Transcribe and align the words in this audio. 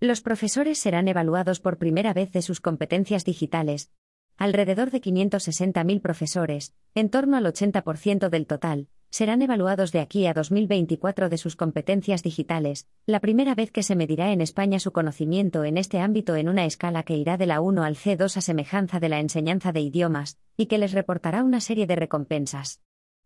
Los 0.00 0.20
profesores 0.20 0.78
serán 0.78 1.08
evaluados 1.08 1.58
por 1.58 1.76
primera 1.76 2.14
vez 2.14 2.30
de 2.30 2.40
sus 2.40 2.60
competencias 2.60 3.24
digitales. 3.24 3.90
Alrededor 4.36 4.92
de 4.92 5.00
560.000 5.00 6.00
profesores, 6.00 6.72
en 6.94 7.10
torno 7.10 7.36
al 7.36 7.44
80% 7.46 8.28
del 8.28 8.46
total, 8.46 8.86
serán 9.10 9.42
evaluados 9.42 9.90
de 9.90 9.98
aquí 9.98 10.28
a 10.28 10.34
2024 10.34 11.28
de 11.28 11.36
sus 11.36 11.56
competencias 11.56 12.22
digitales, 12.22 12.86
la 13.06 13.18
primera 13.18 13.56
vez 13.56 13.72
que 13.72 13.82
se 13.82 13.96
medirá 13.96 14.30
en 14.30 14.40
España 14.40 14.78
su 14.78 14.92
conocimiento 14.92 15.64
en 15.64 15.76
este 15.76 15.98
ámbito 15.98 16.36
en 16.36 16.48
una 16.48 16.64
escala 16.64 17.02
que 17.02 17.16
irá 17.16 17.36
de 17.36 17.46
la 17.46 17.60
1 17.60 17.82
al 17.82 17.96
C2 17.96 18.36
a 18.36 18.40
semejanza 18.40 19.00
de 19.00 19.08
la 19.08 19.18
enseñanza 19.18 19.72
de 19.72 19.80
idiomas, 19.80 20.38
y 20.56 20.66
que 20.66 20.78
les 20.78 20.92
reportará 20.92 21.42
una 21.42 21.60
serie 21.60 21.88
de 21.88 21.96
recompensas. 21.96 22.82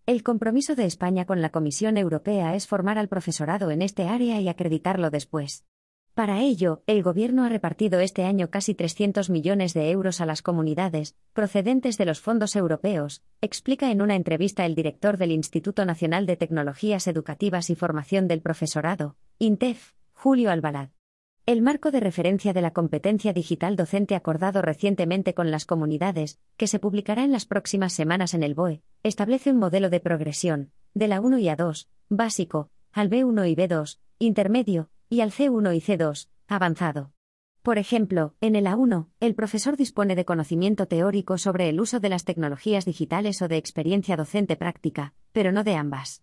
El 0.06 0.22
compromiso 0.22 0.74
de 0.74 0.86
España 0.86 1.26
con 1.26 1.42
la 1.42 1.50
Comisión 1.50 1.98
Europea 1.98 2.54
es 2.54 2.66
formar 2.66 2.96
al 2.96 3.08
profesorado 3.08 3.70
en 3.70 3.82
este 3.82 4.04
área 4.04 4.40
y 4.40 4.48
acreditarlo 4.48 5.10
después. 5.10 5.66
Para 6.14 6.42
ello, 6.42 6.82
el 6.86 7.02
Gobierno 7.02 7.42
ha 7.42 7.48
repartido 7.48 7.98
este 7.98 8.24
año 8.24 8.50
casi 8.50 8.74
300 8.74 9.30
millones 9.30 9.72
de 9.72 9.90
euros 9.90 10.20
a 10.20 10.26
las 10.26 10.42
comunidades, 10.42 11.16
procedentes 11.32 11.96
de 11.96 12.04
los 12.04 12.20
fondos 12.20 12.54
europeos, 12.54 13.22
explica 13.40 13.90
en 13.90 14.02
una 14.02 14.14
entrevista 14.14 14.66
el 14.66 14.74
director 14.74 15.16
del 15.16 15.32
Instituto 15.32 15.86
Nacional 15.86 16.26
de 16.26 16.36
Tecnologías 16.36 17.06
Educativas 17.06 17.70
y 17.70 17.76
Formación 17.76 18.28
del 18.28 18.42
Profesorado, 18.42 19.16
INTEF, 19.38 19.92
Julio 20.12 20.50
Albalad. 20.50 20.90
El 21.46 21.62
marco 21.62 21.90
de 21.90 22.00
referencia 22.00 22.52
de 22.52 22.60
la 22.60 22.72
competencia 22.72 23.32
digital 23.32 23.74
docente 23.74 24.14
acordado 24.14 24.60
recientemente 24.60 25.32
con 25.32 25.50
las 25.50 25.64
comunidades, 25.64 26.38
que 26.58 26.66
se 26.66 26.78
publicará 26.78 27.24
en 27.24 27.32
las 27.32 27.46
próximas 27.46 27.94
semanas 27.94 28.34
en 28.34 28.42
el 28.42 28.54
BOE, 28.54 28.82
establece 29.02 29.50
un 29.50 29.58
modelo 29.58 29.88
de 29.88 30.00
progresión, 30.00 30.72
de 30.92 31.08
la 31.08 31.22
1 31.22 31.38
y 31.38 31.44
A2, 31.46 31.88
básico, 32.10 32.70
al 32.92 33.08
B1 33.08 33.50
y 33.50 33.56
B2, 33.56 33.98
intermedio, 34.18 34.90
y 35.12 35.20
al 35.20 35.30
C1 35.30 35.76
y 35.76 35.80
C2, 35.82 36.30
avanzado. 36.48 37.12
Por 37.60 37.76
ejemplo, 37.76 38.34
en 38.40 38.56
el 38.56 38.64
A1, 38.64 39.08
el 39.20 39.34
profesor 39.34 39.76
dispone 39.76 40.16
de 40.16 40.24
conocimiento 40.24 40.88
teórico 40.88 41.36
sobre 41.36 41.68
el 41.68 41.82
uso 41.82 42.00
de 42.00 42.08
las 42.08 42.24
tecnologías 42.24 42.86
digitales 42.86 43.42
o 43.42 43.48
de 43.48 43.58
experiencia 43.58 44.16
docente 44.16 44.56
práctica, 44.56 45.12
pero 45.32 45.52
no 45.52 45.64
de 45.64 45.74
ambas. 45.74 46.22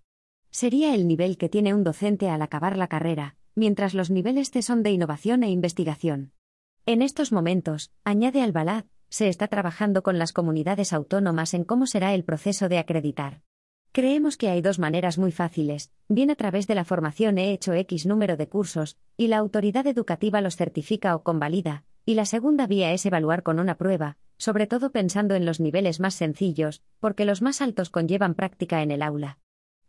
Sería 0.50 0.95
el 0.95 1.08
nivel 1.08 1.38
que 1.38 1.50
tiene 1.50 1.76
un 1.76 1.84
docente 1.84 2.30
al 2.30 2.42
acabar 2.42 2.78
la 2.78 2.88
carrera, 2.88 3.36
mientras 3.54 3.94
los 3.94 4.10
niveles 4.10 4.50
C 4.50 4.64
son 4.64 4.82
de 4.82 4.90
innovación 4.90 5.44
e 5.44 5.52
investigación. 5.52 6.34
En 6.88 7.04
estos 7.04 7.32
momentos, 7.32 7.92
añade 8.04 8.42
Albalad, 8.42 8.86
se 9.10 9.28
está 9.28 9.50
trabajando 9.50 10.02
con 10.02 10.17
las 10.17 10.34
comunidades 10.34 10.94
autónomas 10.94 11.54
en 11.54 11.64
cómo 11.64 11.86
será 11.86 12.16
el 12.16 12.23
proceso 12.23 12.70
de 12.70 12.80
acreditar. 12.80 13.44
Creemos 13.92 14.38
que 14.38 14.50
hay 14.50 14.62
dos 14.62 14.78
maneras 14.78 15.18
muy 15.18 15.32
fáciles, 15.32 15.92
bien 16.08 16.30
a 16.30 16.36
través 16.36 16.68
de 16.68 16.76
la 16.76 16.86
formación 16.86 17.40
he 17.40 17.52
hecho 17.52 17.73
X 17.73 18.06
número 18.06 18.38
de 18.38 18.48
cursos, 18.48 18.98
y 19.18 19.28
la 19.28 19.38
autoridad 19.38 19.88
educativa 19.88 20.42
los 20.42 20.58
certifica 20.58 21.16
o 21.16 21.23
convalida, 21.23 21.84
y 22.06 22.14
la 22.14 22.26
segunda 22.26 22.67
vía 22.67 22.94
es 22.94 23.06
evaluar 23.08 23.42
con 23.42 23.60
una 23.60 23.78
prueba, 23.78 24.17
sobre 24.38 24.67
todo 24.67 24.92
pensando 24.92 25.34
en 25.34 25.44
los 25.44 25.60
niveles 25.60 26.00
más 26.00 26.14
sencillos, 26.14 26.84
porque 27.00 27.26
los 27.26 27.42
más 27.42 27.62
altos 27.62 27.90
conllevan 27.90 28.36
práctica 28.36 28.84
en 28.84 28.92
el 28.92 29.02
aula. 29.02 29.40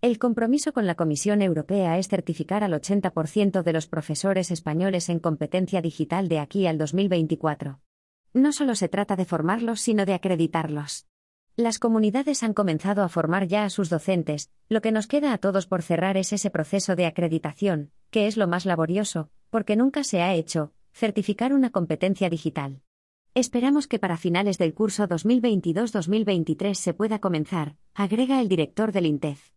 El 0.01 0.19
compromiso 0.19 0.73
con 0.73 0.87
la 0.87 0.95
Comisión 0.95 1.43
Europea 1.43 1.99
es 1.99 2.09
certificar 2.09 2.65
al 2.65 2.73
80% 2.73 3.63
de 3.63 3.73
los 3.75 3.87
profesores 3.87 4.51
españoles 4.51 5.11
en 5.11 5.19
competencia 5.19 5.83
digital 5.83 6.29
de 6.29 6.39
aquí 6.39 6.67
al 6.67 6.79
2024. 6.79 7.81
No 8.33 8.53
solo 8.53 8.75
se 8.77 8.89
trata 8.89 9.15
de 9.15 9.27
formarlos, 9.27 9.83
sino 9.83 10.07
de 10.07 10.15
acreditarlos. 10.15 11.10
Las 11.57 11.79
comunidades 11.79 12.43
han 12.43 12.55
comenzado 12.55 13.03
a 13.03 13.09
formar 13.09 13.47
ya 13.47 13.65
a 13.65 13.71
sus 13.71 13.91
docentes, 13.91 14.51
lo 14.69 14.81
que 14.81 14.93
nos 14.93 15.07
queda 15.07 15.33
a 15.33 15.39
todos 15.39 15.67
por 15.67 15.83
cerrar 15.83 16.17
es 16.17 16.33
ese 16.33 16.51
proceso 16.51 16.97
de 16.97 17.07
acreditación, 17.07 17.91
que 18.11 18.27
es 18.27 18.37
lo 18.37 18.47
más 18.47 18.67
laborioso, 18.67 19.31
porque 19.51 19.77
nunca 19.77 20.05
se 20.05 20.23
ha 20.23 20.33
hecho, 20.35 20.73
certificar 20.93 21.53
una 21.53 21.71
competencia 21.71 22.31
digital. 22.31 22.83
Esperamos 23.35 23.87
que 23.87 23.99
para 23.99 24.17
finales 24.17 24.59
del 24.59 24.75
curso 24.75 25.07
2022-2023 25.09 26.75
se 26.75 26.95
pueda 26.95 27.19
comenzar, 27.19 27.77
agrega 27.95 28.41
el 28.41 28.49
director 28.49 28.93
del 28.93 29.07
INTEF. 29.07 29.53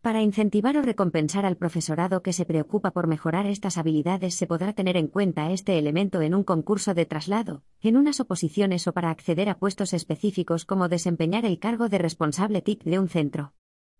Para 0.00 0.22
incentivar 0.22 0.76
o 0.76 0.82
recompensar 0.82 1.44
al 1.44 1.56
profesorado 1.56 2.22
que 2.22 2.32
se 2.32 2.44
preocupa 2.44 2.92
por 2.92 3.08
mejorar 3.08 3.46
estas 3.46 3.78
habilidades 3.78 4.34
se 4.34 4.46
podrá 4.46 4.72
tener 4.72 4.96
en 4.96 5.08
cuenta 5.08 5.50
este 5.50 5.76
elemento 5.76 6.22
en 6.22 6.36
un 6.36 6.44
concurso 6.44 6.94
de 6.94 7.04
traslado, 7.04 7.64
en 7.80 7.96
unas 7.96 8.20
oposiciones 8.20 8.86
o 8.86 8.92
para 8.92 9.10
acceder 9.10 9.48
a 9.48 9.58
puestos 9.58 9.92
específicos 9.92 10.64
como 10.64 10.88
desempeñar 10.88 11.44
el 11.44 11.58
cargo 11.58 11.88
de 11.88 11.98
responsable 11.98 12.62
TIC 12.62 12.84
de 12.84 12.98
un 13.00 13.08
centro. 13.08 13.54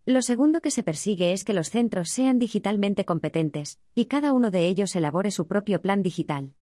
Lo 0.07 0.23
segundo 0.23 0.61
que 0.61 0.71
se 0.71 0.85
persigue 0.85 1.33
es 1.33 1.43
que 1.43 1.53
los 1.53 1.69
centros 1.69 2.11
sean 2.11 2.39
digitalmente 2.39 3.05
competentes, 3.05 3.81
y 3.95 4.05
cada 4.05 4.33
uno 4.33 4.53
de 4.53 4.69
ellos 4.69 4.95
elabore 4.95 5.33
su 5.33 5.49
propio 5.49 5.83
plan 5.83 6.05
digital. 6.05 6.55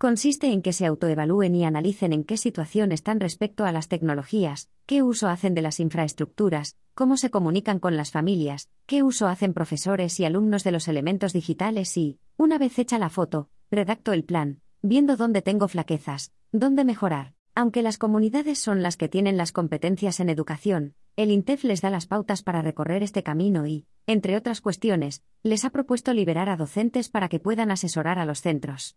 Consiste 0.00 0.50
en 0.50 0.62
que 0.62 0.72
se 0.72 0.86
autoevalúen 0.86 1.54
y 1.54 1.66
analicen 1.66 2.14
en 2.14 2.24
qué 2.24 2.38
situación 2.38 2.90
están 2.90 3.20
respecto 3.20 3.66
a 3.66 3.70
las 3.70 3.88
tecnologías, 3.88 4.70
qué 4.86 5.02
uso 5.02 5.28
hacen 5.28 5.52
de 5.52 5.60
las 5.60 5.78
infraestructuras, 5.78 6.78
cómo 6.94 7.18
se 7.18 7.28
comunican 7.28 7.78
con 7.78 7.98
las 7.98 8.10
familias, 8.10 8.70
qué 8.86 9.02
uso 9.02 9.28
hacen 9.28 9.52
profesores 9.52 10.18
y 10.18 10.24
alumnos 10.24 10.64
de 10.64 10.72
los 10.72 10.88
elementos 10.88 11.34
digitales 11.34 11.94
y, 11.98 12.18
una 12.38 12.56
vez 12.56 12.78
hecha 12.78 12.98
la 12.98 13.10
foto, 13.10 13.50
redacto 13.70 14.14
el 14.14 14.24
plan, 14.24 14.62
viendo 14.80 15.18
dónde 15.18 15.42
tengo 15.42 15.68
flaquezas, 15.68 16.32
dónde 16.50 16.86
mejorar. 16.86 17.34
Aunque 17.54 17.82
las 17.82 17.98
comunidades 17.98 18.58
son 18.58 18.82
las 18.82 18.96
que 18.96 19.10
tienen 19.10 19.36
las 19.36 19.52
competencias 19.52 20.18
en 20.18 20.30
educación, 20.30 20.94
el 21.16 21.30
INTEF 21.30 21.62
les 21.64 21.82
da 21.82 21.90
las 21.90 22.06
pautas 22.06 22.42
para 22.42 22.62
recorrer 22.62 23.02
este 23.02 23.22
camino 23.22 23.66
y, 23.66 23.84
entre 24.06 24.38
otras 24.38 24.62
cuestiones, 24.62 25.22
les 25.42 25.66
ha 25.66 25.68
propuesto 25.68 26.14
liberar 26.14 26.48
a 26.48 26.56
docentes 26.56 27.10
para 27.10 27.28
que 27.28 27.38
puedan 27.38 27.70
asesorar 27.70 28.18
a 28.18 28.24
los 28.24 28.40
centros. 28.40 28.96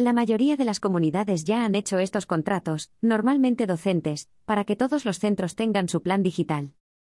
La 0.00 0.14
mayoría 0.14 0.56
de 0.56 0.64
las 0.64 0.80
comunidades 0.80 1.44
ya 1.44 1.62
han 1.62 1.74
hecho 1.74 1.98
estos 1.98 2.24
contratos, 2.24 2.90
normalmente 3.02 3.66
docentes, 3.66 4.30
para 4.46 4.64
que 4.64 4.74
todos 4.74 5.04
los 5.04 5.18
centros 5.18 5.56
tengan 5.56 5.90
su 5.90 6.00
plan 6.00 6.22
digital. 6.22 6.72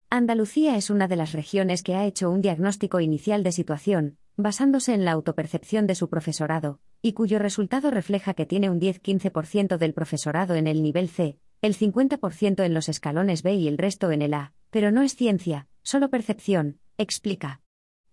Andalucía 0.10 0.76
es 0.76 0.90
una 0.90 1.08
de 1.08 1.16
las 1.16 1.32
regiones 1.32 1.82
que 1.82 1.96
ha 1.96 2.06
hecho 2.06 2.30
un 2.30 2.42
diagnóstico 2.42 3.00
inicial 3.00 3.42
de 3.42 3.54
situación, 3.54 4.18
basándose 4.36 4.94
en 4.94 5.06
la 5.06 5.14
autopercepción 5.14 5.88
de 5.88 5.96
su 5.96 6.10
profesorado, 6.10 6.82
y 7.02 7.14
cuyo 7.14 7.40
resultado 7.40 7.90
refleja 7.90 8.34
que 8.34 8.46
tiene 8.46 8.70
un 8.70 8.82
10-15% 8.82 9.78
del 9.78 9.94
profesorado 9.94 10.56
en 10.56 10.68
el 10.68 10.84
nivel 10.84 11.08
C, 11.08 11.38
el 11.62 11.78
50% 11.78 12.66
en 12.66 12.74
los 12.74 12.90
escalones 12.90 13.44
B 13.44 13.56
y 13.56 13.70
el 13.70 13.78
resto 13.78 14.12
en 14.12 14.22
el 14.22 14.34
A, 14.34 14.52
pero 14.72 14.92
no 14.92 15.04
es 15.04 15.16
ciencia, 15.16 15.70
solo 15.84 16.10
percepción, 16.10 16.80
explica. 16.98 17.63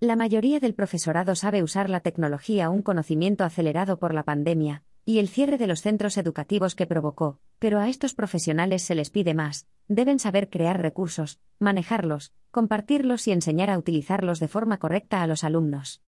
La 0.02 0.16
mayoría 0.16 0.60
del 0.60 0.74
profesorado 0.74 1.34
sabe 1.34 1.62
usar 1.62 1.90
la 1.90 2.00
tecnología, 2.00 2.70
un 2.70 2.80
conocimiento 2.80 3.44
acelerado 3.44 3.98
por 3.98 4.14
la 4.14 4.22
pandemia, 4.22 4.82
y 5.04 5.18
el 5.18 5.28
cierre 5.28 5.58
de 5.58 5.66
los 5.66 5.82
centros 5.82 6.16
educativos 6.16 6.74
que 6.74 6.86
provocó, 6.86 7.38
pero 7.58 7.78
a 7.78 7.88
estos 7.90 8.14
profesionales 8.14 8.80
se 8.82 8.94
les 8.94 9.10
pide 9.10 9.34
más, 9.34 9.66
deben 9.88 10.18
saber 10.18 10.48
crear 10.48 10.80
recursos, 10.80 11.38
manejarlos, 11.58 12.32
compartirlos 12.50 13.28
y 13.28 13.32
enseñar 13.32 13.68
a 13.68 13.76
utilizarlos 13.76 14.40
de 14.40 14.48
forma 14.48 14.78
correcta 14.78 15.20
a 15.20 15.26
los 15.26 15.44
alumnos. 15.44 16.02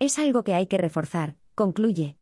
Es 0.00 0.18
algo 0.18 0.42
que 0.42 0.54
hay 0.54 0.66
que 0.66 0.78
reforzar, 0.78 1.36
concluye. 1.54 2.14